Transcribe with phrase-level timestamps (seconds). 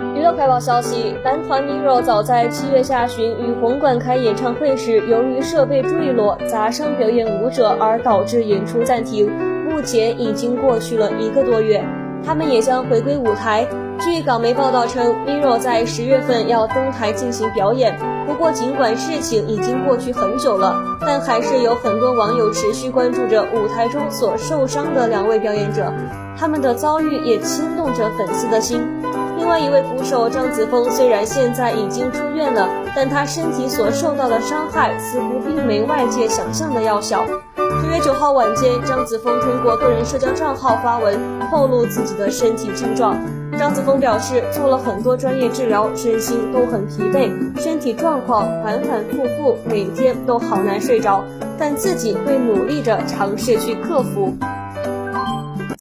[0.00, 9.30] 娱乐快报消息，男团 Miro 早在七月下旬与红馆开演唱会时，由于设备坠落砸伤表演舞者而导致演出暂停。
[9.68, 11.84] 目前已经过去了一个多月，
[12.24, 13.66] 他们也将回归舞台。
[13.98, 17.94] 据港媒报道称，Miro 在十月份要登台进行表演。
[18.26, 25.92] 不过，尽管事情已经过去很久了，但还是有很多网友持续关注着舞台中所受伤的两位表演者，
[26.38, 28.80] 他们的遭遇也牵动着粉丝的心。
[29.50, 37.26] 另外一位鼓手张子枫虽然现在已经出院了，但他身体所受到的伤害似乎并没外界想象的要小。
[37.56, 41.18] 九月九号晚间，张子枫通过个人社交账号发文
[41.50, 43.16] 透露自己的身体症状。
[43.58, 47.28] 张子枫表示，做了很多专业治疗，身心都很疲惫，
[47.60, 51.24] 身体状况反反复复，每天都好难睡着，
[51.58, 54.32] 但自己会努力着尝试去克服。